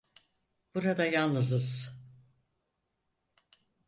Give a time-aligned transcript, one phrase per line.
[0.75, 1.91] Burada yalnızız.